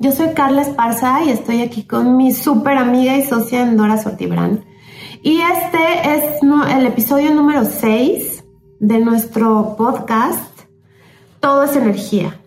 [0.00, 4.64] Yo soy Carla Esparza y estoy aquí con mi súper amiga y socia Endora Sortibrán.
[5.22, 8.44] Y este es el episodio número 6
[8.78, 10.60] de nuestro podcast
[11.40, 12.40] Todo es energía.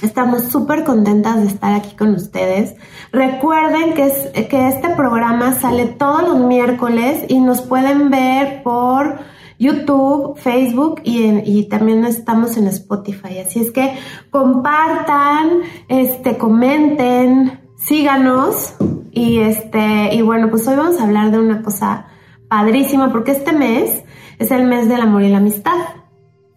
[0.00, 2.76] Estamos súper contentas de estar aquí con ustedes.
[3.10, 9.18] Recuerden que, es, que este programa sale todos los miércoles y nos pueden ver por
[9.60, 13.38] YouTube, Facebook y, también estamos en Spotify.
[13.46, 13.94] Así es que
[14.30, 18.74] compartan, este, comenten, síganos
[19.12, 22.06] y este, y bueno, pues hoy vamos a hablar de una cosa
[22.48, 24.02] padrísima porque este mes
[24.38, 25.78] es el mes del amor y la amistad.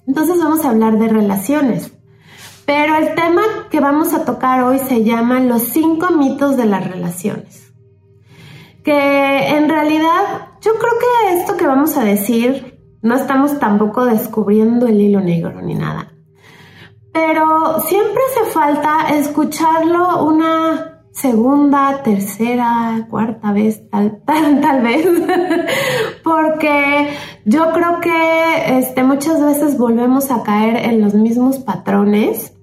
[0.08, 1.92] Entonces vamos a hablar de relaciones.
[2.66, 6.90] Pero el tema que vamos a tocar hoy se llama los cinco mitos de las
[6.90, 7.74] relaciones.
[8.82, 12.73] Que en realidad yo creo que esto que vamos a decir
[13.04, 16.14] no estamos tampoco descubriendo el hilo negro ni nada.
[17.12, 25.06] Pero siempre hace falta escucharlo una segunda, tercera, cuarta vez, tal, tal, tal vez.
[26.24, 27.10] Porque
[27.44, 32.54] yo creo que este, muchas veces volvemos a caer en los mismos patrones.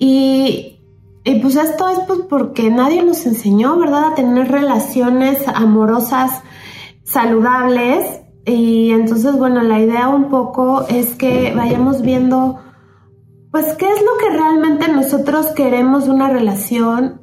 [0.00, 0.80] Y,
[1.22, 4.06] y pues esto es pues porque nadie nos enseñó, ¿verdad?
[4.06, 6.42] A tener relaciones amorosas
[7.04, 12.60] saludables y entonces, bueno, la idea un poco es que vayamos viendo,
[13.50, 17.22] pues, qué es lo que realmente nosotros queremos de una relación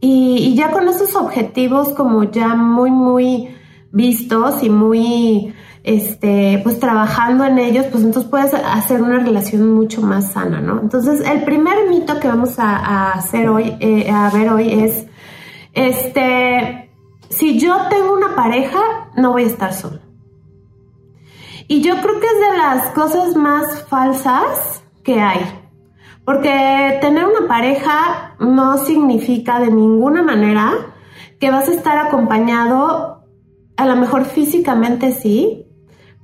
[0.00, 3.48] y, ya con esos objetivos como ya muy, muy
[3.90, 5.52] vistos y muy,
[5.82, 10.80] este, pues trabajando en ellos, pues entonces puedes hacer una relación mucho más sana, ¿no?
[10.80, 15.06] Entonces, el primer mito que vamos a, hacer hoy, eh, a ver hoy es,
[15.72, 16.90] este,
[17.30, 18.80] si yo tengo una pareja,
[19.16, 20.00] no voy a estar sola.
[21.68, 25.40] Y yo creo que es de las cosas más falsas que hay.
[26.24, 30.72] Porque tener una pareja no significa de ninguna manera
[31.40, 33.24] que vas a estar acompañado,
[33.76, 35.66] a lo mejor físicamente sí,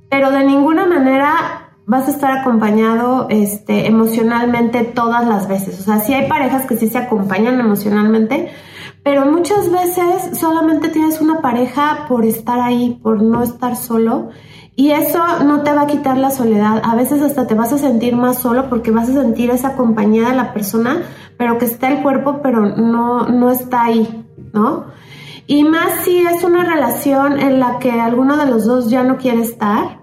[0.09, 5.79] pero de ninguna manera vas a estar acompañado este, emocionalmente todas las veces.
[5.79, 8.51] O sea, sí hay parejas que sí se acompañan emocionalmente,
[9.03, 14.29] pero muchas veces solamente tienes una pareja por estar ahí, por no estar solo.
[14.79, 16.81] Y eso no te va a quitar la soledad.
[16.85, 20.29] A veces hasta te vas a sentir más solo porque vas a sentir esa compañía
[20.29, 21.01] de la persona,
[21.35, 24.85] pero que está el cuerpo, pero no, no está ahí, ¿no?
[25.47, 29.17] Y más si es una relación en la que alguno de los dos ya no
[29.17, 29.99] quiere estar,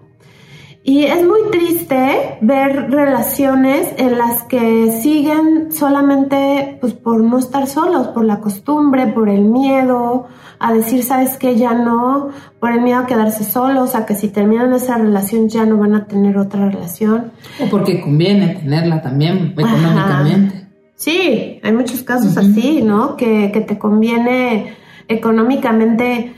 [0.85, 2.06] y es muy triste
[2.47, 9.09] ver relaciones en las que siguen solamente pues, por no estar solos, por la costumbre,
[9.09, 10.27] por el miedo
[10.59, 12.31] a decir, sabes que ya no,
[12.61, 15.95] por el miedo a quedarse solos, a que si terminan esa relación ya no van
[15.95, 17.33] a tener otra relación.
[17.61, 20.69] O porque conviene tenerla también económicamente.
[20.95, 23.17] Sí, hay muchos casos así, ¿no?
[23.17, 24.77] Que, que te conviene
[25.09, 26.33] económicamente.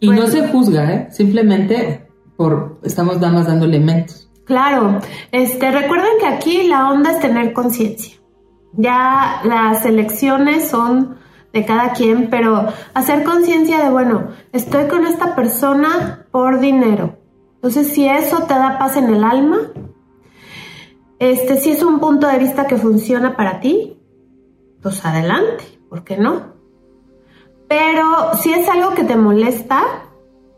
[0.00, 1.08] Y no pues se juzga, ¿eh?
[1.10, 4.27] Simplemente por estamos nada más dando elementos.
[4.48, 8.16] Claro, este, recuerden que aquí la onda es tener conciencia.
[8.72, 11.18] Ya las elecciones son
[11.52, 17.18] de cada quien, pero hacer conciencia de, bueno, estoy con esta persona por dinero.
[17.56, 19.58] Entonces, si eso te da paz en el alma,
[21.18, 24.00] este, si es un punto de vista que funciona para ti,
[24.80, 26.54] pues adelante, ¿por qué no?
[27.68, 29.82] Pero si es algo que te molesta,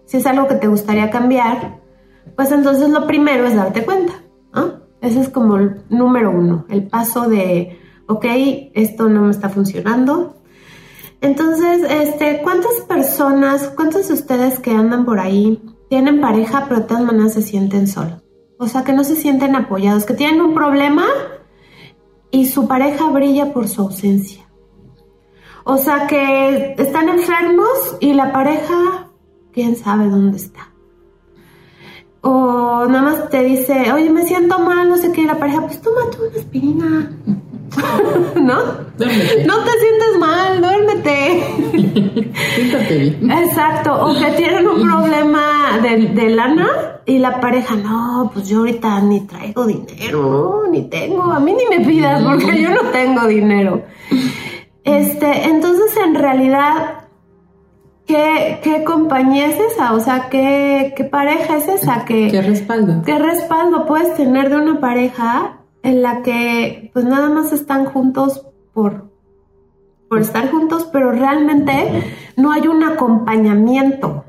[0.04, 1.79] si es algo que te gustaría cambiar,
[2.36, 4.14] pues entonces lo primero es darte cuenta.
[5.00, 8.24] Ese es como el número uno, el paso de, ok,
[8.74, 10.36] esto no me está funcionando.
[11.22, 16.86] Entonces, este, ¿cuántas personas, cuántos de ustedes que andan por ahí tienen pareja, pero de
[16.86, 18.22] todas maneras se sienten solos?
[18.58, 21.06] O sea, que no se sienten apoyados, que tienen un problema
[22.30, 24.46] y su pareja brilla por su ausencia.
[25.64, 29.08] O sea, que están enfermos y la pareja
[29.52, 30.69] quién sabe dónde está.
[32.22, 35.80] O nada más te dice, oye, me siento mal, no sé qué, la pareja, pues
[35.80, 37.10] tómate una aspirina.
[38.34, 38.56] ¿No?
[38.56, 41.44] No te sientes mal, duérmete.
[42.54, 43.30] Siéntate bien.
[43.30, 44.06] Exacto.
[44.06, 49.00] O que tienen un problema de, de, lana y la pareja, no, pues yo ahorita
[49.02, 53.82] ni traigo dinero, ni tengo, a mí ni me pidas porque yo no tengo dinero.
[54.84, 56.99] Este, entonces en realidad
[58.14, 59.92] ¿Qué, compañía es esa?
[59.94, 62.04] O sea, ¿qué, pareja es esa?
[62.04, 63.02] ¿Qué, respaldo?
[63.04, 68.46] ¿Qué respaldo puedes tener de una pareja en la que pues nada más están juntos
[68.74, 69.10] por,
[70.08, 71.72] por estar juntos, pero realmente
[72.36, 74.24] no hay un acompañamiento?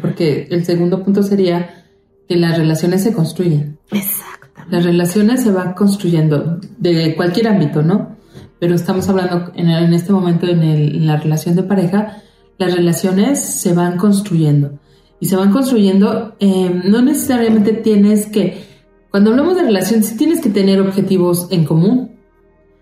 [0.00, 1.84] Porque el segundo punto sería
[2.28, 3.78] que las relaciones se construyen.
[3.92, 4.74] Exactamente.
[4.74, 8.16] Las relaciones se van construyendo de cualquier ámbito, ¿no?
[8.58, 12.22] pero estamos hablando en, en este momento en, el- en la relación de pareja,
[12.58, 14.78] las relaciones se van construyendo.
[15.20, 18.64] Y se van construyendo, eh, no necesariamente tienes que,
[19.10, 22.16] cuando hablamos de relación, sí tienes que tener objetivos en común,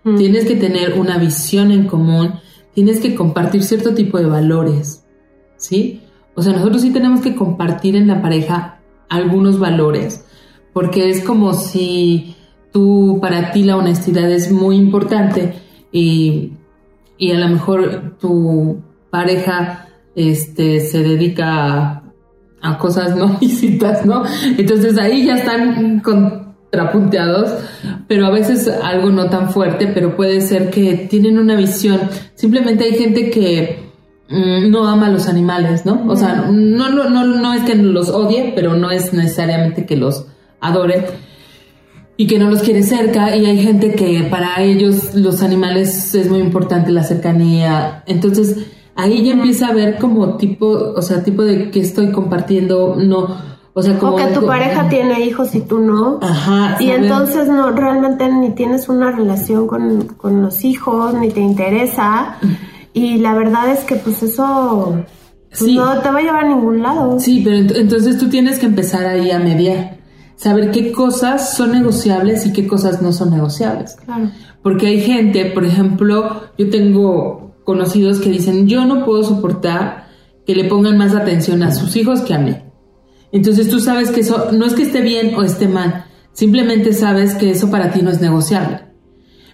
[0.05, 0.17] Mm.
[0.17, 2.35] tienes que tener una visión en común,
[2.75, 5.03] tienes que compartir cierto tipo de valores,
[5.57, 6.01] ¿sí?
[6.35, 10.23] O sea, nosotros sí tenemos que compartir en la pareja algunos valores,
[10.73, 12.35] porque es como si
[12.71, 15.55] tú, para ti la honestidad es muy importante
[15.91, 16.51] y,
[17.17, 18.83] y a lo mejor tu
[19.15, 22.03] pareja este, se dedica a,
[22.61, 24.23] a cosas no lícitas, ¿no?
[24.57, 27.53] Entonces ahí ya están contrapunteados,
[28.09, 32.01] pero a veces algo no tan fuerte, pero puede ser que tienen una visión.
[32.33, 33.79] Simplemente hay gente que
[34.27, 36.05] mm, no ama a los animales, ¿no?
[36.09, 39.95] O sea, no, no, no, no es que los odie, pero no es necesariamente que
[39.95, 40.27] los
[40.59, 41.05] adore
[42.17, 46.29] y que no los quiere cerca y hay gente que para ellos los animales es
[46.29, 48.03] muy importante la cercanía.
[48.07, 48.57] Entonces
[48.95, 53.27] ahí ya empieza a ver como tipo, o sea, tipo de que estoy compartiendo, no,
[53.73, 54.13] o sea, como...
[54.13, 56.19] O que tu como- pareja tiene hijos y tú no.
[56.21, 56.77] Ajá.
[56.79, 62.37] Y entonces no, realmente ni tienes una relación con, con los hijos, ni te interesa.
[62.93, 64.95] Y la verdad es que pues eso
[65.49, 65.75] pues, Sí.
[65.75, 67.19] no te va a llevar a ningún lado.
[67.19, 69.97] Sí, pero ent- entonces tú tienes que empezar ahí a mediar,
[70.37, 73.97] saber qué cosas son negociables y qué cosas no son negociables.
[74.05, 74.29] Claro.
[74.63, 80.07] Porque hay gente, por ejemplo, yo tengo conocidos que dicen, yo no puedo soportar
[80.45, 82.55] que le pongan más atención a sus hijos que a mí.
[83.33, 87.33] Entonces tú sabes que eso no es que esté bien o esté mal, simplemente sabes
[87.33, 88.81] que eso para ti no es negociable.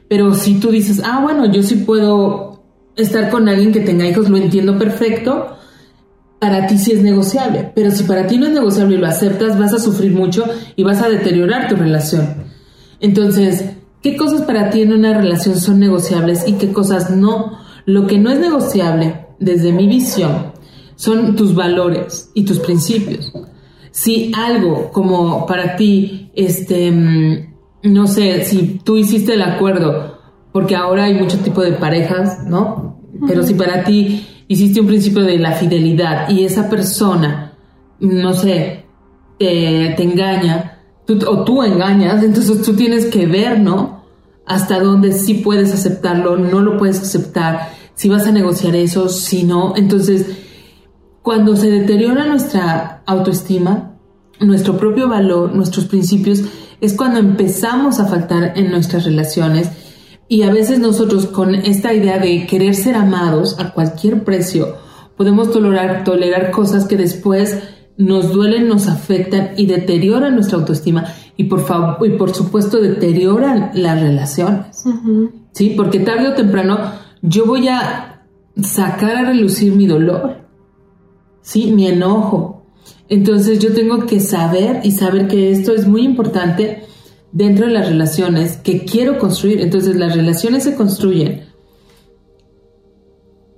[0.07, 2.61] Pero si tú dices, ah, bueno, yo sí puedo
[2.95, 5.55] estar con alguien que tenga hijos, lo entiendo perfecto,
[6.37, 7.71] para ti sí es negociable.
[7.73, 10.43] Pero si para ti no es negociable y lo aceptas, vas a sufrir mucho
[10.75, 12.43] y vas a deteriorar tu relación.
[12.99, 13.63] Entonces,
[14.01, 17.60] ¿qué cosas para ti en una relación son negociables y qué cosas no?
[17.85, 20.51] Lo que no es negociable, desde mi visión,
[20.95, 23.31] son tus valores y tus principios.
[23.91, 30.19] Si algo como para ti, este, mm, no sé, si tú hiciste el acuerdo,
[30.53, 32.99] porque ahora hay mucho tipo de parejas, ¿no?
[33.27, 37.53] Pero si para ti hiciste un principio de la fidelidad y esa persona,
[37.99, 38.85] no sé,
[39.39, 44.00] te, te engaña, tú- o tú engañas, entonces tú tienes que ver, ¿no?
[44.51, 49.43] Hasta dónde sí puedes aceptarlo, no lo puedes aceptar, si vas a negociar eso, si
[49.43, 49.75] no.
[49.77, 50.25] Entonces,
[51.21, 53.93] cuando se deteriora nuestra autoestima,
[54.41, 56.41] nuestro propio valor, nuestros principios,
[56.81, 59.69] es cuando empezamos a faltar en nuestras relaciones
[60.27, 64.75] y a veces nosotros con esta idea de querer ser amados a cualquier precio,
[65.15, 67.57] podemos tolerar, tolerar cosas que después
[67.95, 71.05] nos duelen, nos afectan y deterioran nuestra autoestima
[71.37, 74.83] y por favor y por supuesto deterioran las relaciones.
[75.51, 75.73] ¿Sí?
[75.75, 76.79] Porque tarde o temprano
[77.21, 78.25] yo voy a
[78.61, 80.37] sacar a relucir mi dolor,
[81.41, 81.71] ¿sí?
[81.71, 82.65] Mi enojo.
[83.09, 86.83] Entonces yo tengo que saber y saber que esto es muy importante
[87.31, 89.61] dentro de las relaciones que quiero construir.
[89.61, 91.51] Entonces las relaciones se construyen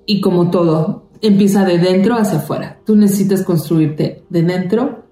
[0.05, 2.81] y como todo, empieza de dentro hacia afuera.
[2.85, 5.02] Tú necesitas construirte de dentro,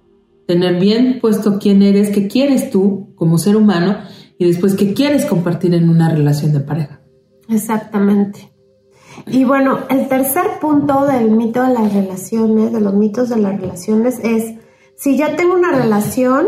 [0.47, 3.97] tener bien puesto quién eres, qué quieres tú como ser humano
[4.38, 7.01] y después qué quieres compartir en una relación de pareja.
[7.49, 8.51] Exactamente.
[9.27, 13.59] Y bueno, el tercer punto del mito de las relaciones, de los mitos de las
[13.59, 14.56] relaciones, es
[14.95, 16.47] si ya tengo una relación,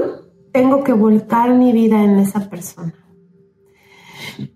[0.51, 2.93] tengo que volcar mi vida en esa persona.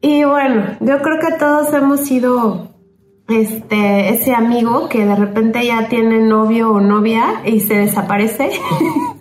[0.02, 2.76] Y bueno, yo creo que todos hemos sido
[3.28, 8.52] este ese amigo que de repente ya tiene novio o novia y se desaparece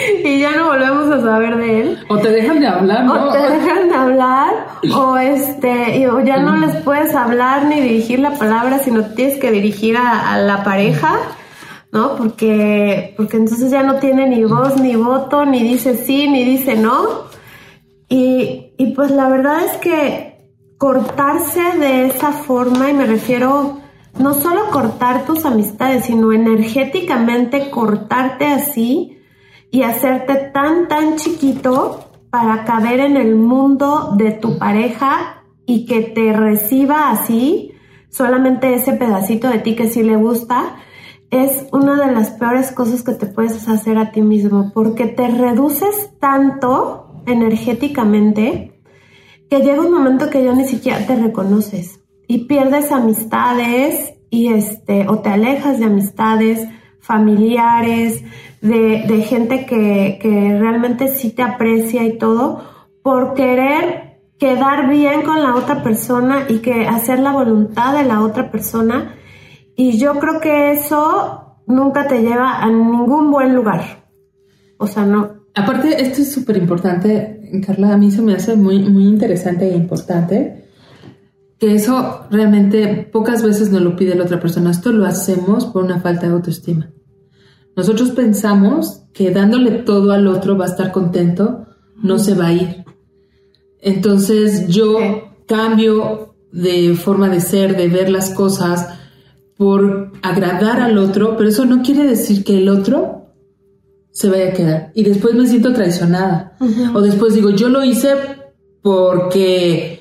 [0.24, 1.98] y ya no volvemos a saber de él.
[2.08, 3.28] O te dejan de hablar, ¿no?
[3.28, 8.20] O te dejan de hablar, o este, o ya no les puedes hablar ni dirigir
[8.20, 11.16] la palabra, sino tienes que dirigir a, a la pareja,
[11.92, 12.16] ¿no?
[12.16, 16.76] Porque, porque entonces ya no tiene ni voz ni voto, ni dice sí, ni dice
[16.76, 17.30] no.
[18.08, 20.30] Y, y pues la verdad es que
[20.78, 23.78] cortarse de esa forma, y me refiero
[24.18, 29.19] no solo cortar tus amistades, sino energéticamente cortarte así
[29.70, 36.02] y hacerte tan, tan chiquito para caber en el mundo de tu pareja y que
[36.02, 37.72] te reciba así,
[38.08, 40.76] solamente ese pedacito de ti que sí le gusta,
[41.30, 45.28] es una de las peores cosas que te puedes hacer a ti mismo, porque te
[45.28, 48.80] reduces tanto energéticamente
[49.48, 55.08] que llega un momento que ya ni siquiera te reconoces y pierdes amistades y este
[55.08, 56.68] o te alejas de amistades
[57.00, 58.22] familiares
[58.60, 62.62] de, de gente que, que realmente sí te aprecia y todo
[63.02, 68.22] por querer quedar bien con la otra persona y que hacer la voluntad de la
[68.22, 69.16] otra persona.
[69.76, 73.82] Y yo creo que eso nunca te lleva a ningún buen lugar.
[74.78, 75.40] O sea, no.
[75.54, 79.76] Aparte, esto es súper importante, Carla, a mí se me hace muy, muy interesante e
[79.76, 80.59] importante
[81.60, 84.72] que eso realmente pocas veces nos lo pide la otra persona.
[84.72, 86.90] Esto lo hacemos por una falta de autoestima.
[87.76, 91.66] Nosotros pensamos que dándole todo al otro va a estar contento,
[92.02, 92.84] no se va a ir.
[93.80, 94.98] Entonces yo
[95.46, 98.98] cambio de forma de ser, de ver las cosas
[99.56, 103.26] por agradar al otro, pero eso no quiere decir que el otro
[104.10, 104.92] se vaya a quedar.
[104.94, 106.56] Y después me siento traicionada.
[106.94, 108.14] O después digo, yo lo hice
[108.82, 109.99] porque,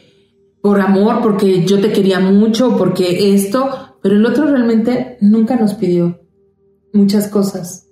[0.61, 3.69] por amor, porque yo te quería mucho, porque esto,
[4.01, 6.19] pero el otro realmente nunca nos pidió
[6.93, 7.87] muchas cosas.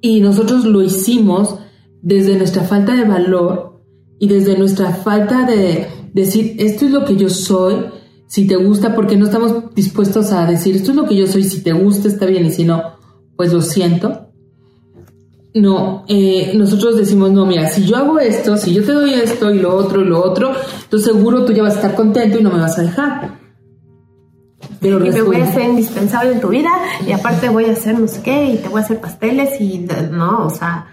[0.00, 1.56] Y nosotros lo hicimos
[2.02, 3.82] desde nuestra falta de valor
[4.18, 7.86] y desde nuestra falta de decir, esto es lo que yo soy,
[8.26, 11.44] si te gusta, porque no estamos dispuestos a decir, esto es lo que yo soy,
[11.44, 12.82] si te gusta está bien y si no,
[13.36, 14.23] pues lo siento.
[15.54, 19.52] No, eh, nosotros decimos, no, mira, si yo hago esto, si yo te doy esto
[19.52, 22.42] y lo otro y lo otro, entonces seguro tú ya vas a estar contento y
[22.42, 23.44] no me vas a dejar
[24.84, 26.70] y me voy a ser indispensable en tu vida
[27.06, 29.86] y aparte voy a hacer no sé qué y te voy a hacer pasteles y
[30.10, 30.88] no, o sea,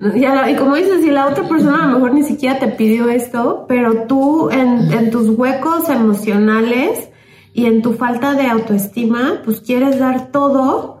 [0.00, 3.64] y como dices, si la otra persona a lo mejor ni siquiera te pidió esto,
[3.68, 7.08] pero tú en, en tus huecos emocionales
[7.52, 10.93] y en tu falta de autoestima, pues quieres dar todo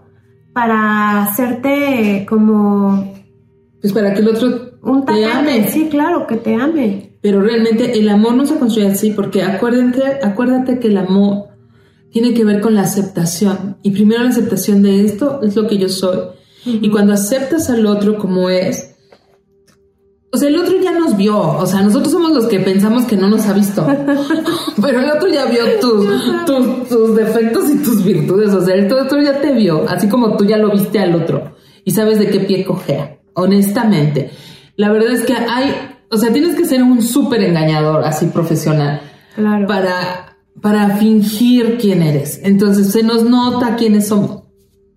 [0.54, 3.12] para hacerte como...
[3.80, 5.68] Pues para que el otro un te ame.
[5.68, 7.18] Sí, claro, que te ame.
[7.20, 11.48] Pero realmente el amor no se construye así, porque acuérdate, acuérdate que el amor
[12.10, 13.78] tiene que ver con la aceptación.
[13.82, 16.18] Y primero la aceptación de esto es lo que yo soy.
[16.66, 18.93] Y cuando aceptas al otro como es,
[20.34, 23.16] o sea, el otro ya nos vio, o sea, nosotros somos los que pensamos que
[23.16, 23.86] no nos ha visto,
[24.82, 26.04] pero el otro ya vio tus,
[26.88, 30.44] tus, defectos y tus virtudes, o sea, el otro ya te vio, así como tú
[30.44, 34.32] ya lo viste al otro y sabes de qué pie cojea, honestamente.
[34.74, 35.72] La verdad es que hay,
[36.10, 39.02] o sea, tienes que ser un súper engañador, así profesional,
[39.36, 39.68] claro.
[39.68, 42.40] para para fingir quién eres.
[42.42, 44.42] Entonces se nos nota quiénes somos,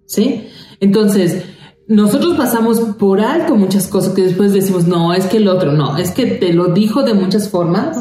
[0.08, 0.48] ¿sí?
[0.80, 1.44] Entonces,
[1.88, 5.98] nosotros pasamos por alto muchas cosas que después decimos, no, es que el otro, no,
[5.98, 7.98] es que te lo dijo de muchas formas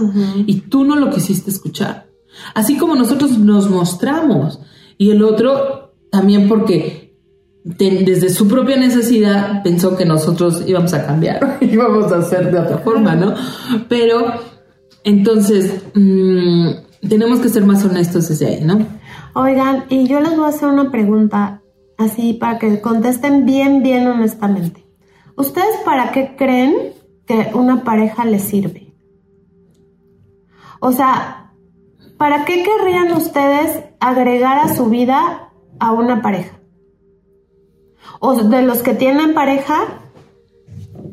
[0.47, 2.09] y tú no lo quisiste escuchar.
[2.55, 4.61] Así como nosotros nos mostramos
[4.99, 7.15] y el otro también porque
[7.63, 12.79] desde su propia necesidad pensó que nosotros íbamos a cambiar, íbamos a hacer de otra
[12.79, 13.35] forma, ¿no?
[13.89, 14.35] Pero
[15.05, 16.71] entonces, mmm,
[17.09, 18.87] tenemos que ser más honestos desde ahí, ¿no?
[19.35, 21.63] Oigan, y yo les voy a hacer una pregunta
[21.99, 24.87] así para que contesten bien, bien honestamente.
[25.37, 26.93] ¿Ustedes para qué creen
[27.27, 28.95] que una pareja les sirve?
[30.81, 31.53] O sea,
[32.17, 36.61] ¿para qué querrían ustedes agregar a su vida a una pareja?
[38.21, 40.01] O de los que tienen pareja,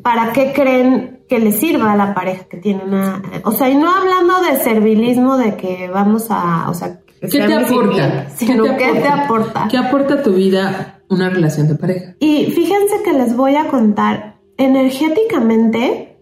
[0.02, 3.76] ¿para qué creen que le sirva a la pareja que tiene una, o sea, y
[3.76, 7.00] no hablando de servilismo de que vamos a, o sea,
[7.30, 8.28] ¿qué te aporta?
[8.30, 9.68] Sino ¿Qué te, aporta?
[9.70, 12.14] ¿Qué aporta a tu vida una relación de pareja?
[12.20, 16.18] Y fíjense que les voy a contar, energéticamente,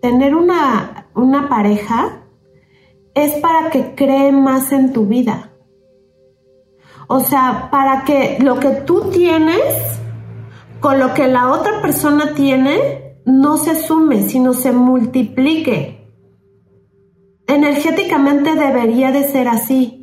[0.00, 2.22] tener una, una pareja
[3.14, 5.50] es para que cree más en tu vida.
[7.08, 9.60] O sea, para que lo que tú tienes
[10.80, 16.08] con lo que la otra persona tiene no se sume, sino se multiplique.
[17.46, 20.01] Energéticamente debería de ser así.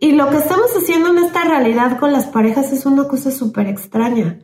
[0.00, 3.66] Y lo que estamos haciendo en esta realidad con las parejas es una cosa súper
[3.66, 4.38] extraña.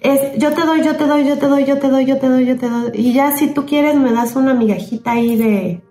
[0.00, 2.28] Es yo te doy, yo te doy, yo te doy, yo te doy, yo te
[2.28, 2.90] doy, yo te doy.
[2.94, 5.82] Y ya si tú quieres me das una migajita ahí de,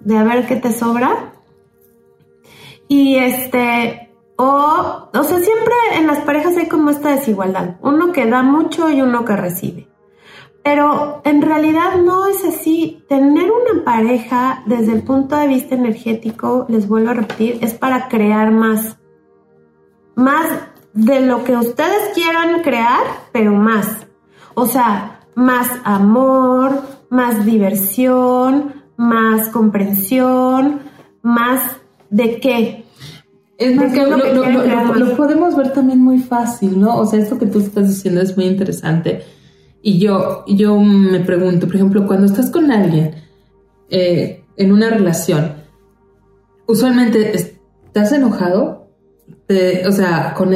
[0.00, 1.34] de a ver qué te sobra.
[2.88, 7.76] Y este, o, o sea, siempre en las parejas hay como esta desigualdad.
[7.82, 9.89] Uno que da mucho y uno que recibe.
[10.62, 13.02] Pero en realidad no es así.
[13.08, 18.08] Tener una pareja desde el punto de vista energético, les vuelvo a repetir, es para
[18.08, 18.98] crear más.
[20.16, 20.46] Más
[20.92, 23.00] de lo que ustedes quieran crear,
[23.32, 24.06] pero más.
[24.54, 30.80] O sea, más amor, más diversión, más comprensión,
[31.22, 31.62] más
[32.10, 32.84] de qué.
[33.56, 36.96] Es que, lo, lo podemos ver también muy fácil, ¿no?
[36.96, 39.22] O sea, esto que tú estás diciendo es muy interesante
[39.82, 43.14] y yo, yo me pregunto, por ejemplo, cuando estás con alguien
[43.88, 45.54] eh, en una relación,
[46.66, 48.88] usualmente estás enojado,
[49.86, 50.54] o sea, con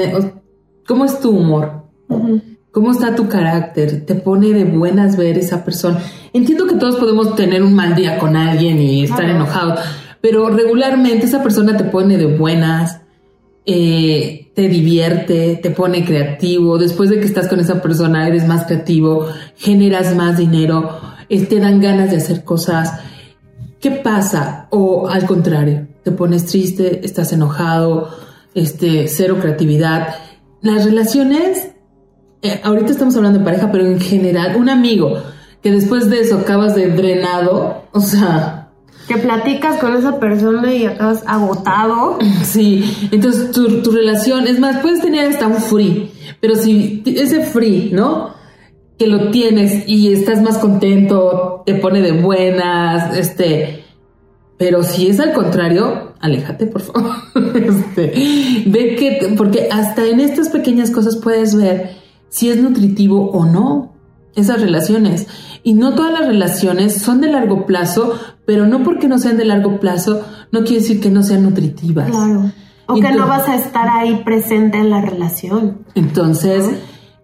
[0.87, 1.85] ¿cómo es tu humor?
[2.71, 4.05] ¿Cómo está tu carácter?
[4.05, 6.01] ¿Te pone de buenas ver esa persona?
[6.33, 9.37] entiendo que todos podemos tener un mal día con alguien y estar Claro.
[9.37, 9.81] enojados,
[10.21, 13.01] pero regularmente esa persona te pone de buenas,
[13.67, 16.79] eh, te divierte, te pone creativo.
[16.79, 21.59] Después de que estás con esa persona, eres más creativo, generas más dinero, eh, te
[21.59, 23.01] dan ganas de hacer cosas.
[23.81, 24.69] ¿Qué pasa?
[24.71, 28.09] O al contrario, te pones triste, estás enojado,
[28.55, 30.15] este, cero creatividad.
[30.63, 31.69] Las relaciones,
[32.43, 35.19] eh, ahorita estamos hablando de pareja, pero en general, un amigo
[35.63, 38.64] que después de eso acabas de drenado, o sea,
[39.09, 42.19] Que platicas con esa persona y acabas agotado.
[42.45, 47.45] Sí, entonces tu, tu relación, es más, puedes tener hasta un free, pero si ese
[47.47, 48.35] free, ¿no?
[48.99, 53.85] Que lo tienes y estás más contento, te pone de buenas, este,
[54.57, 57.13] pero si es al contrario, aléjate, por favor.
[57.55, 58.13] Este,
[58.67, 61.91] ve que, porque hasta en estas pequeñas cosas puedes ver
[62.29, 63.94] si es nutritivo o no
[64.37, 65.27] esas relaciones.
[65.63, 69.45] Y no todas las relaciones son de largo plazo, pero no porque no sean de
[69.45, 70.23] largo plazo,
[70.53, 72.11] no quiere decir que no sean nutritivas.
[72.11, 72.53] Claro.
[72.87, 75.85] O que no vas a estar ahí presente en la relación.
[75.95, 76.69] Entonces,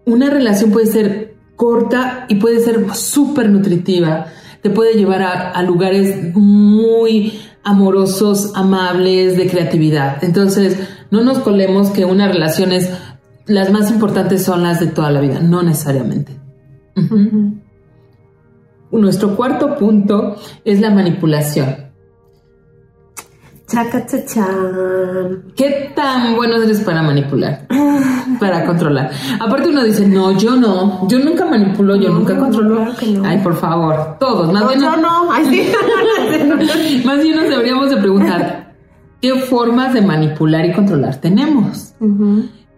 [0.05, 4.25] una relación puede ser corta y puede ser súper nutritiva.
[4.63, 10.23] Te puede llevar a, a lugares muy amorosos, amables, de creatividad.
[10.23, 10.79] Entonces,
[11.11, 12.89] no nos colemos que una relación es,
[13.45, 16.40] las más importantes son las de toda la vida, no necesariamente.
[18.91, 21.75] Nuestro cuarto punto es la manipulación.
[23.67, 25.43] Chacachachán.
[25.55, 27.67] ¿Qué tan buenos eres para manipular?
[28.39, 29.11] Para controlar.
[29.39, 32.75] Aparte uno dice, no, yo no, yo nunca manipulo, yo No, nunca controlo.
[32.75, 33.23] claro que no.
[33.25, 34.51] Ay, por favor, todos.
[34.51, 35.31] Más, No, bien, yo no.
[35.31, 37.01] Ay, sí.
[37.05, 38.73] más bien nos deberíamos de preguntar,
[39.21, 41.93] ¿qué formas de manipular y controlar tenemos?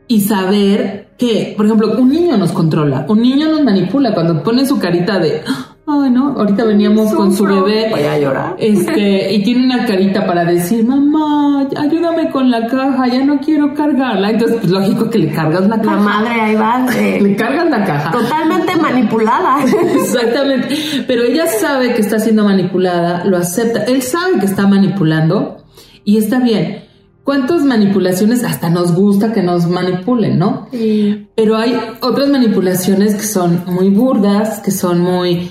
[0.08, 4.65] Y saber que, por ejemplo, un niño nos controla, un niño nos manipula cuando pone
[4.65, 5.41] su carita de,
[5.86, 7.88] ay, no, ahorita veníamos con su bebé.
[7.91, 8.55] Voy a llorar.
[8.58, 13.74] Este, y tiene una carita para decir, mamá, ayúdame con la caja, ya no quiero
[13.75, 14.32] cargarla.
[14.32, 15.97] Entonces, pues lógico que le cargas la La caja.
[15.97, 16.86] madre ahí va.
[16.97, 18.12] eh, Le cargas la caja.
[18.12, 19.58] totalmente manipulada.
[19.95, 20.76] Exactamente.
[21.08, 23.84] Pero ella sabe que está siendo manipulada, lo acepta.
[23.84, 25.58] Él sabe que está manipulando
[26.04, 26.86] y está bien.
[27.24, 30.68] ¿Cuántas manipulaciones hasta nos gusta que nos manipulen, no?
[30.72, 31.30] Sí.
[31.36, 35.50] Pero hay otras manipulaciones que son muy burdas, que son muy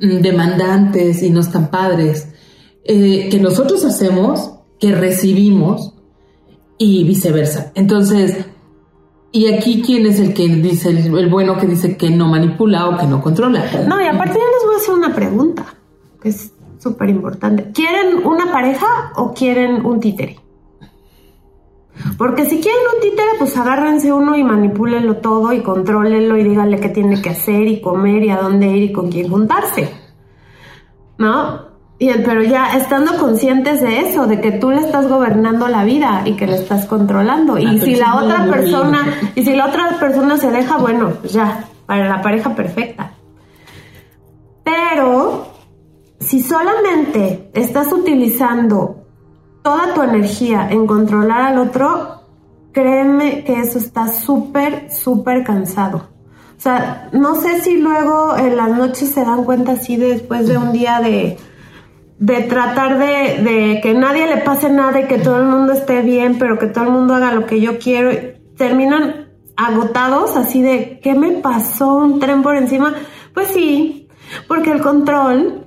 [0.00, 2.28] mm, demandantes y no están padres,
[2.84, 5.94] eh, que nosotros hacemos, que recibimos
[6.76, 7.70] y viceversa.
[7.76, 8.44] Entonces,
[9.30, 12.88] ¿y aquí quién es el que dice, el, el bueno que dice que no manipula
[12.88, 13.64] o que no controla?
[13.86, 15.66] No, y aparte yo les voy a hacer una pregunta,
[16.20, 17.70] que es súper importante.
[17.72, 20.40] ¿Quieren una pareja o quieren un títere?
[22.18, 26.80] Porque si quieren un títere, pues agárrense uno y manipúlenlo todo y contrólenlo y díganle
[26.80, 29.90] qué tiene que hacer y comer y a dónde ir y con quién juntarse.
[31.18, 31.70] ¿No?
[31.98, 35.84] Y el- pero ya estando conscientes de eso, de que tú le estás gobernando la
[35.84, 37.58] vida y que le estás controlando.
[37.58, 39.04] Y Ah, si la otra persona,
[39.36, 43.12] y si la otra persona se deja, bueno, pues ya, para la pareja perfecta.
[44.64, 45.46] Pero
[46.18, 49.01] si solamente estás utilizando
[49.62, 52.22] toda tu energía en controlar al otro,
[52.72, 56.08] créeme que eso está súper, súper cansado.
[56.56, 60.56] O sea, no sé si luego en las noches se dan cuenta así después de
[60.56, 61.36] un día de,
[62.18, 66.02] de tratar de, de que nadie le pase nada y que todo el mundo esté
[66.02, 68.10] bien, pero que todo el mundo haga lo que yo quiero.
[68.56, 71.96] Terminan agotados así de, ¿qué me pasó?
[71.96, 72.94] ¿Un tren por encima?
[73.34, 74.08] Pues sí,
[74.46, 75.66] porque el control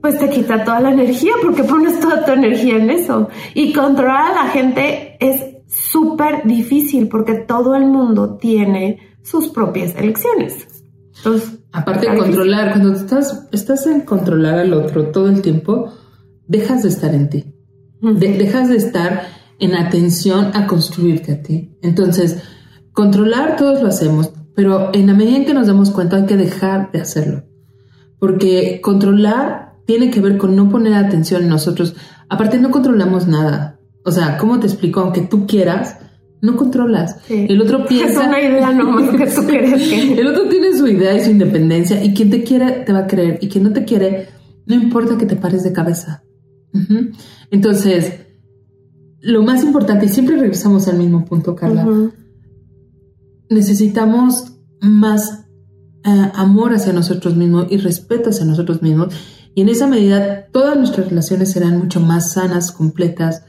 [0.00, 3.28] pues te quita toda la energía porque pones toda tu energía en eso.
[3.54, 9.94] Y controlar a la gente es súper difícil porque todo el mundo tiene sus propias
[9.96, 10.66] elecciones.
[11.18, 12.36] Entonces, Aparte de está difícil.
[12.36, 15.92] controlar, cuando estás, estás en controlar al otro todo el tiempo,
[16.48, 17.54] dejas de estar en ti.
[18.00, 19.22] De- dejas de estar
[19.58, 21.76] en atención a construirte a ti.
[21.82, 22.42] Entonces,
[22.92, 26.36] controlar todos lo hacemos, pero en la medida en que nos damos cuenta hay que
[26.38, 27.42] dejar de hacerlo.
[28.18, 31.96] Porque controlar tiene que ver con no poner atención en nosotros.
[32.28, 33.80] Aparte, no controlamos nada.
[34.04, 35.00] O sea, ¿cómo te explico?
[35.00, 35.96] Aunque tú quieras,
[36.40, 37.16] no controlas.
[37.26, 37.46] Sí.
[37.48, 38.22] El otro piensa...
[38.22, 40.12] Es una idea nomás que tú crees que...
[40.20, 43.06] El otro tiene su idea y su independencia y quien te quiere te va a
[43.08, 44.28] creer y quien no te quiere,
[44.64, 46.22] no importa que te pares de cabeza.
[47.50, 48.12] Entonces,
[49.22, 51.84] lo más importante, y siempre regresamos al mismo punto, Carla,
[53.48, 55.46] necesitamos más
[56.04, 59.12] eh, amor hacia nosotros mismos y respeto hacia nosotros mismos.
[59.54, 63.44] Y en esa medida, todas nuestras relaciones serán mucho más sanas, completas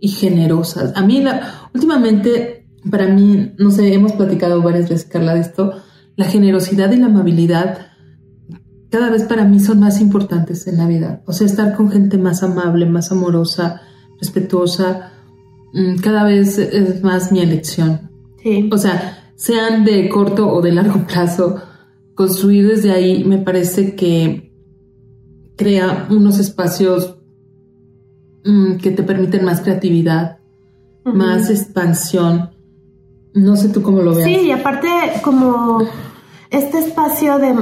[0.00, 0.92] y generosas.
[0.96, 5.74] A mí, la- últimamente, para mí, no sé, hemos platicado varias veces, Carla, de esto,
[6.16, 7.78] la generosidad y la amabilidad
[8.90, 11.22] cada vez para mí son más importantes en la vida.
[11.26, 13.82] O sea, estar con gente más amable, más amorosa,
[14.20, 15.12] respetuosa,
[15.72, 18.10] mm, cada vez es más mi elección.
[18.42, 18.68] Sí.
[18.72, 21.56] O sea, sean de corto o de largo plazo,
[22.14, 24.49] construir desde ahí me parece que
[25.60, 27.18] crea unos espacios
[28.46, 30.38] mm, que te permiten más creatividad,
[31.04, 32.52] más expansión.
[33.34, 34.24] No sé tú cómo lo ves.
[34.24, 34.88] Sí, y aparte
[35.22, 35.82] como
[36.48, 37.54] este espacio de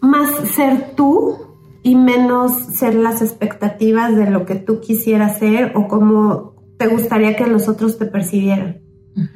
[0.00, 1.36] más ser tú
[1.84, 7.36] y menos ser las expectativas de lo que tú quisieras ser o cómo te gustaría
[7.36, 8.82] que los otros te percibieran.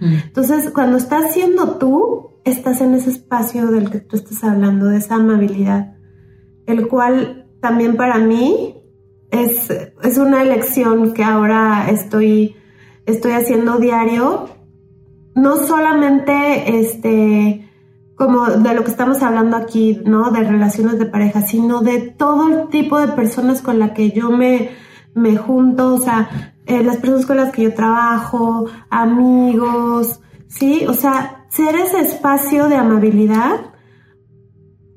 [0.00, 4.98] Entonces, cuando estás siendo tú, estás en ese espacio del que tú estás hablando, de
[4.98, 5.94] esa amabilidad,
[6.66, 8.74] el cual también para mí
[9.30, 12.56] es, es una elección que ahora estoy,
[13.06, 14.48] estoy haciendo diario.
[15.34, 17.70] No solamente este,
[18.20, 20.30] como de lo que estamos hablando aquí, ¿no?
[20.30, 24.30] De relaciones de pareja, sino de todo el tipo de personas con las que yo
[24.30, 24.70] me,
[25.14, 30.84] me junto, o sea, eh, las personas con las que yo trabajo, amigos, ¿sí?
[30.86, 33.72] O sea, ser ese espacio de amabilidad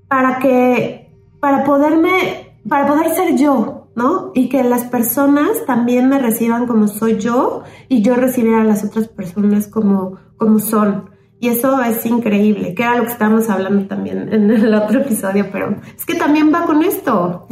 [0.10, 4.32] para que, para poderme, para poder ser yo, ¿no?
[4.34, 8.84] Y que las personas también me reciban como soy yo y yo recibir a las
[8.84, 11.10] otras personas como, como son.
[11.39, 15.47] Y eso es increíble, que era lo que estábamos hablando también en el otro episodio,
[15.52, 17.47] pero es que también va con esto.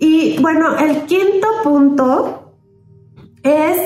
[0.00, 2.56] Y bueno, el quinto punto
[3.44, 3.78] es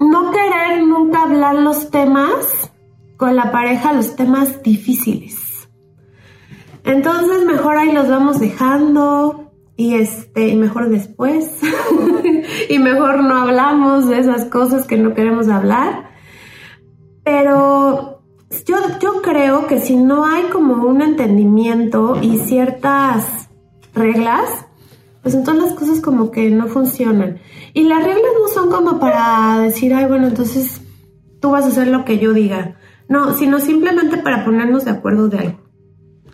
[0.00, 2.72] no querer nunca hablar los temas
[3.16, 5.68] con la pareja, los temas difíciles.
[6.84, 9.43] Entonces mejor ahí los vamos dejando
[9.76, 11.60] y este y mejor después
[12.68, 16.10] y mejor no hablamos de esas cosas que no queremos hablar.
[17.24, 18.22] Pero
[18.66, 23.48] yo, yo creo que si no hay como un entendimiento y ciertas
[23.94, 24.66] reglas,
[25.22, 27.38] pues entonces las cosas como que no funcionan.
[27.72, 30.82] Y las reglas no son como para decir, ay, bueno, entonces
[31.40, 32.76] tú vas a hacer lo que yo diga.
[33.08, 35.58] No, sino simplemente para ponernos de acuerdo de algo,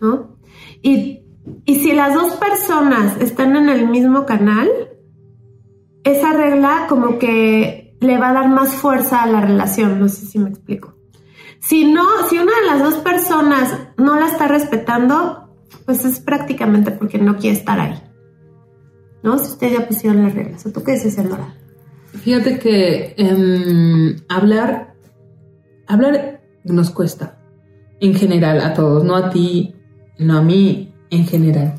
[0.00, 0.36] ¿no?
[0.82, 1.19] Y,
[1.64, 4.68] y si las dos personas están en el mismo canal,
[6.04, 10.26] esa regla como que le va a dar más fuerza a la relación, no sé
[10.26, 10.94] si me explico.
[11.60, 15.50] Si no, si una de las dos personas no la está respetando,
[15.84, 18.00] pues es prácticamente porque no quiere estar ahí.
[19.22, 19.38] ¿No?
[19.38, 20.64] Si usted ya pusieron las reglas.
[20.64, 21.54] ¿O tú qué dices, Nora?
[22.22, 24.94] Fíjate que em, hablar,
[25.86, 27.38] hablar nos cuesta.
[28.00, 29.74] En general, a todos, no a ti,
[30.18, 31.74] no a mí, en general.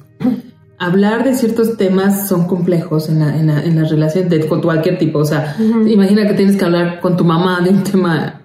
[0.77, 4.61] hablar de ciertos temas son complejos en la, en la, en la relación de, con
[4.61, 5.19] cualquier tipo.
[5.19, 8.41] O sea, imagina que tienes que hablar con tu mamá de un tema,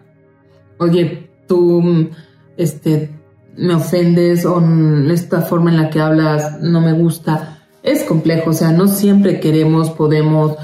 [0.79, 2.11] oye, tú
[2.57, 3.11] este,
[3.57, 4.63] me ofendes o
[5.11, 7.59] esta forma en la que hablas no me gusta.
[7.83, 10.57] Es complejo, o sea, no siempre queremos, podemos,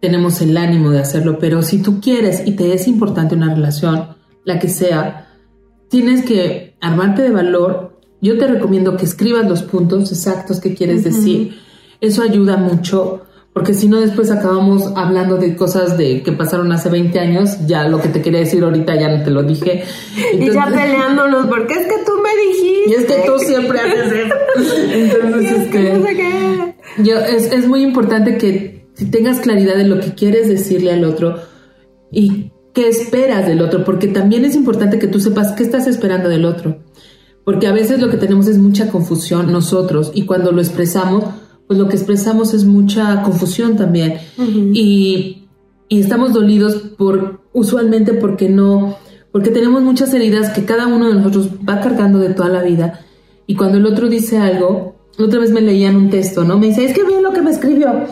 [0.00, 4.16] tenemos el ánimo de hacerlo, pero si tú quieres y te es importante una relación,
[4.44, 5.28] la que sea,
[5.88, 7.91] tienes que armarte de valor.
[8.22, 11.58] Yo te recomiendo que escribas los puntos exactos que quieres decir.
[12.00, 16.88] Eso ayuda mucho porque si no después acabamos hablando de cosas de que pasaron hace
[16.88, 19.84] 20 años, ya lo que te quería decir ahorita ya no te lo dije.
[20.32, 22.90] y ya peleándonos, porque es que tú me dijiste.
[22.90, 24.34] Y es que tú siempre haces eso.
[24.92, 26.74] Entonces, es que, no sé qué.
[27.02, 31.36] Yo, es, es muy importante que tengas claridad de lo que quieres decirle al otro
[32.10, 36.30] y qué esperas del otro, porque también es importante que tú sepas qué estás esperando
[36.30, 36.81] del otro.
[37.44, 41.24] Porque a veces lo que tenemos es mucha confusión nosotros y cuando lo expresamos,
[41.66, 44.18] pues lo que expresamos es mucha confusión también.
[44.72, 45.46] y,
[45.88, 48.96] y, estamos dolidos por, usualmente porque no,
[49.32, 53.00] porque tenemos muchas heridas que cada uno de nosotros va cargando de toda la vida.
[53.46, 56.58] Y cuando el otro dice algo, otra vez me leían un texto, ¿no?
[56.58, 58.06] Me dice, es que ve lo que me escribió.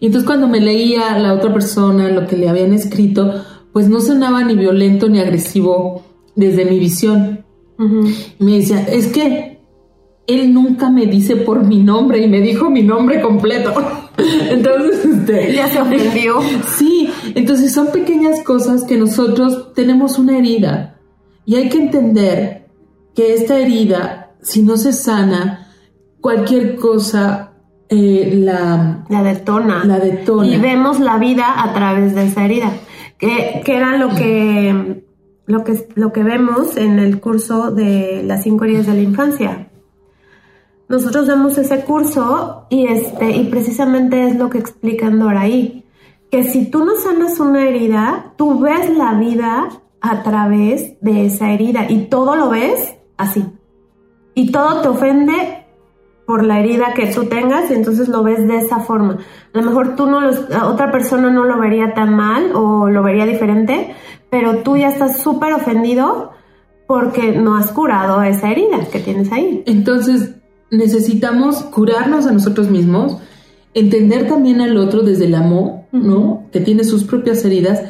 [0.00, 3.42] Y entonces cuando me leía la otra persona lo que le habían escrito,
[3.72, 6.02] pues no sonaba ni violento ni agresivo
[6.36, 7.43] desde mi visión.
[7.76, 9.58] Me decía, es que
[10.26, 13.72] él nunca me dice por mi nombre y me dijo mi nombre completo.
[14.50, 16.40] entonces, este, ya se ofendió.
[16.76, 20.94] Sí, entonces son pequeñas cosas que nosotros tenemos una herida
[21.46, 22.66] y hay que entender
[23.14, 25.68] que esta herida, si no se sana,
[26.20, 27.52] cualquier cosa
[27.88, 29.84] eh, la, la detona.
[29.84, 30.46] La detona.
[30.46, 32.72] Y vemos la vida a través de esa herida,
[33.18, 35.03] que, que era lo que,
[35.46, 39.68] lo, que, lo que vemos en el curso de las cinco heridas de la infancia
[40.88, 45.84] nosotros damos ese curso y este y precisamente es lo que explica Dora ahí,
[46.30, 49.68] que si tú no sanas una herida, tú ves la vida
[50.00, 53.46] a través de esa herida y todo lo ves así.
[54.34, 55.64] Y todo te ofende
[56.26, 59.18] por la herida que tú tengas y entonces lo ves de esa forma.
[59.54, 63.02] A lo mejor tú no los, otra persona no lo vería tan mal o lo
[63.02, 63.94] vería diferente,
[64.34, 66.32] pero tú ya estás súper ofendido
[66.88, 69.62] porque no has curado esa herida que tienes ahí.
[69.64, 70.30] Entonces
[70.72, 73.18] necesitamos curarnos a nosotros mismos,
[73.74, 76.48] entender también al otro desde el amor, ¿no?
[76.50, 77.82] Que tiene sus propias heridas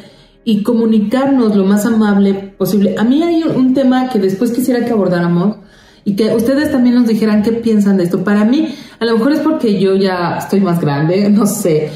[0.45, 2.95] y comunicarnos lo más amable posible.
[2.99, 5.57] A mí hay un tema que después quisiera que abordáramos
[6.05, 8.23] y que ustedes también nos dijeran qué piensan de esto.
[8.23, 8.69] Para mí,
[9.01, 11.89] a lo mejor es porque yo ya estoy más grande, no sé,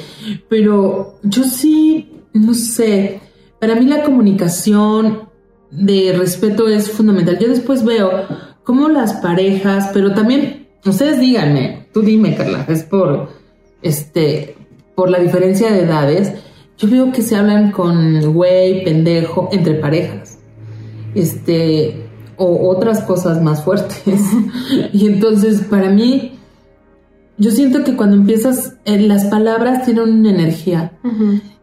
[0.49, 3.28] pero yo sí, no sé,
[3.61, 5.29] para mí la comunicación
[5.71, 7.39] de respeto es fundamental.
[7.39, 8.11] Yo después veo
[8.65, 13.31] cómo las parejas, pero también, ustedes díganme, tú dime, Carla, es por,
[13.83, 14.57] este,
[14.95, 16.33] por la diferencia de edades,
[16.79, 20.39] yo veo que se hablan con güey, pendejo, entre parejas.
[21.15, 24.05] Este, o otras cosas más fuertes.
[24.93, 26.39] y entonces, para mí,
[27.37, 30.93] yo siento que cuando empiezas, eh, las palabras tienen una energía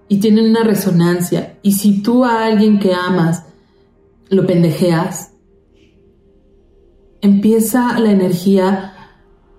[0.08, 1.58] y tienen una resonancia.
[1.62, 3.44] Y si tú a alguien que amas
[4.30, 5.32] lo pendejeas,
[7.22, 8.94] empieza la energía,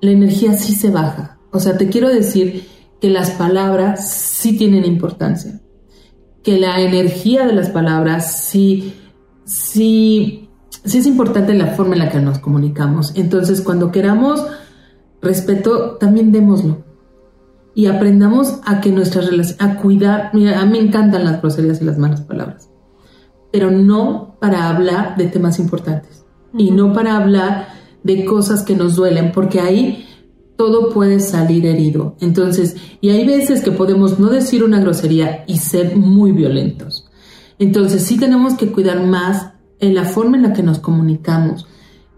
[0.01, 1.39] la energía sí se baja.
[1.51, 2.67] O sea, te quiero decir
[3.01, 5.61] que las palabras sí tienen importancia,
[6.43, 8.95] que la energía de las palabras sí,
[9.45, 10.49] sí,
[10.85, 13.13] sí es importante la forma en la que nos comunicamos.
[13.17, 14.45] Entonces, cuando queramos
[15.21, 16.86] respeto, también démoslo.
[17.77, 21.83] Y aprendamos a que nuestra relación, a cuidar, mira, a mí me encantan las groserías
[21.83, 22.71] y las malas palabras,
[23.53, 26.25] pero no para hablar de temas importantes
[26.57, 27.69] y no para hablar
[28.03, 30.07] de cosas que nos duelen, porque ahí
[30.57, 32.17] todo puede salir herido.
[32.21, 37.11] Entonces, y hay veces que podemos no decir una grosería y ser muy violentos.
[37.59, 41.67] Entonces, sí tenemos que cuidar más en la forma en la que nos comunicamos.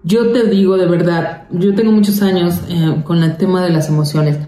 [0.05, 3.89] Yo te digo de verdad, yo tengo muchos años eh, con el tema de las
[3.89, 4.39] emociones.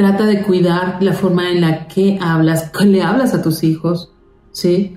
[0.00, 4.10] Trata de cuidar la forma en la que hablas, que le hablas a tus hijos,
[4.50, 4.96] ¿sí?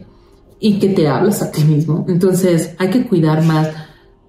[0.62, 2.06] Y que te hablas a ti mismo.
[2.08, 3.68] Entonces, hay que cuidar más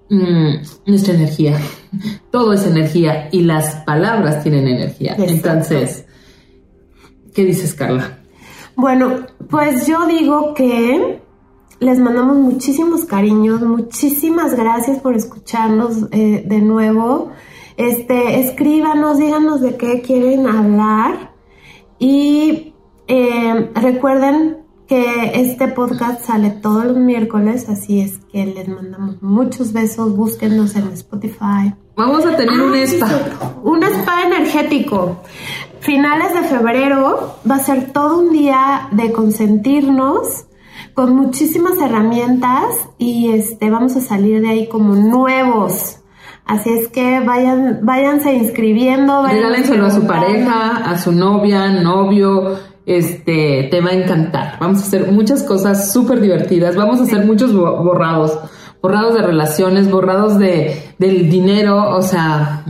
[0.09, 1.57] mm, nuestra energía.
[2.29, 5.15] Todo es energía y las palabras tienen energía.
[5.17, 6.03] Entonces,
[7.33, 8.19] ¿qué dices, Carla?
[8.75, 11.21] Bueno, pues yo digo que
[11.79, 17.31] les mandamos muchísimos cariños, muchísimas gracias por escucharnos eh, de nuevo.
[17.77, 21.33] Este, escríbanos, díganos de qué quieren hablar
[21.99, 22.73] y
[23.07, 29.73] eh, recuerden que este podcast sale todos los miércoles, así es que les mandamos muchos
[29.73, 31.73] besos, búsquenos en Spotify.
[31.95, 33.09] Vamos a tener un ah, spa.
[33.63, 35.21] un spa energético.
[35.79, 40.45] Finales de febrero va a ser todo un día de consentirnos
[40.93, 45.99] con muchísimas herramientas y este vamos a salir de ahí como nuevos.
[46.45, 49.25] Así es que vayan, váyanse inscribiendo.
[49.25, 54.57] Regálenselo a su pareja, a su novia, novio, este, te va a encantar.
[54.59, 58.37] Vamos a hacer muchas cosas súper divertidas, vamos a hacer muchos borrados,
[58.81, 62.63] borrados de relaciones, borrados de, del dinero, o sea,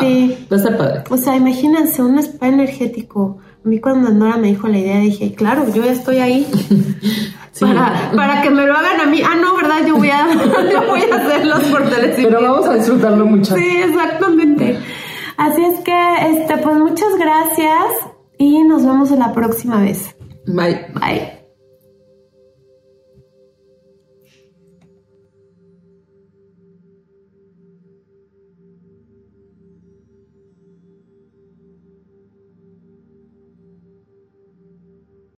[0.00, 0.46] sí.
[0.52, 1.04] va a estar padre.
[1.08, 3.38] O sea, imagínense un spa energético.
[3.64, 6.46] A mí cuando Nora me dijo la idea dije, claro, yo ya estoy ahí.
[7.60, 9.22] para, para que me lo hagan a mí.
[9.24, 9.86] Ah, no, ¿verdad?
[9.86, 10.26] Yo voy a,
[10.72, 13.54] yo voy a hacerlos por Pero vamos a disfrutarlo mucho.
[13.54, 14.78] Sí, exactamente.
[15.36, 17.84] Así es que, este, pues muchas gracias
[18.38, 20.16] y nos vemos la próxima vez.
[20.46, 20.86] Bye.
[20.94, 21.37] Bye.